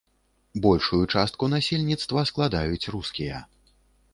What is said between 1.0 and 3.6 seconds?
частку насельніцтва складаюць рускія.